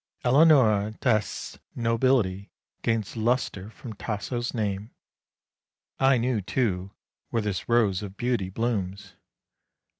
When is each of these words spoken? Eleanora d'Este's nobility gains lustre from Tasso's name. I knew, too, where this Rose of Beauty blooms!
Eleanora 0.25 0.95
d'Este's 0.99 1.59
nobility 1.75 2.49
gains 2.81 3.15
lustre 3.15 3.69
from 3.69 3.93
Tasso's 3.93 4.51
name. 4.51 4.89
I 5.99 6.17
knew, 6.17 6.41
too, 6.41 6.89
where 7.29 7.43
this 7.43 7.69
Rose 7.69 8.01
of 8.01 8.17
Beauty 8.17 8.49
blooms! 8.49 9.13